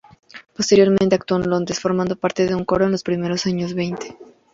[0.55, 4.17] Posteriormente actuó en Londres formando parte de un coro en los primeros años veinte.